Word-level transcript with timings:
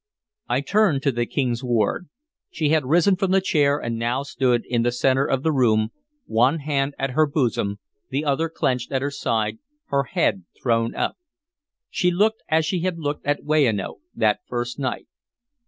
I 0.49 0.61
turned 0.61 1.03
to 1.03 1.11
the 1.11 1.27
King's 1.27 1.63
ward. 1.63 2.09
She 2.49 2.69
had 2.69 2.87
risen 2.87 3.15
from 3.17 3.29
the 3.29 3.39
chair, 3.39 3.77
and 3.77 3.99
now 3.99 4.23
stood 4.23 4.63
in 4.65 4.81
the 4.81 4.91
centre 4.91 5.27
of 5.27 5.43
the 5.43 5.51
room, 5.51 5.89
one 6.25 6.57
hand 6.57 6.95
at 6.97 7.11
her 7.11 7.27
bosom, 7.27 7.77
the 8.09 8.25
other 8.25 8.49
clenched 8.49 8.91
at 8.91 9.03
her 9.03 9.11
side, 9.11 9.59
her 9.89 10.05
head 10.05 10.45
thrown 10.59 10.95
up. 10.95 11.17
She 11.91 12.09
looked 12.09 12.41
as 12.49 12.65
she 12.65 12.79
had 12.79 12.97
looked 12.97 13.27
at 13.27 13.43
Weyanoke, 13.43 13.99
that 14.15 14.39
first 14.47 14.79
night. 14.79 15.05